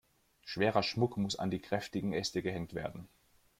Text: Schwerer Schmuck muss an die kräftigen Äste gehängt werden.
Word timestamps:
Schwerer 0.43 0.81
Schmuck 0.81 1.17
muss 1.17 1.35
an 1.35 1.51
die 1.51 1.59
kräftigen 1.61 2.11
Äste 2.11 2.41
gehängt 2.41 2.73
werden. 2.73 3.07